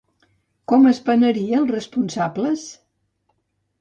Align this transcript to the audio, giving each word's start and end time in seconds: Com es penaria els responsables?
Com 0.71 0.87
es 0.93 1.01
penaria 1.09 1.59
els 1.59 1.73
responsables? 1.75 2.65